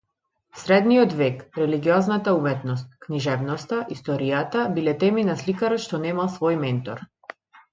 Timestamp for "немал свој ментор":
6.07-7.07